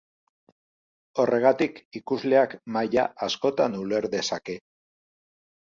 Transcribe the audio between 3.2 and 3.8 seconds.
askotan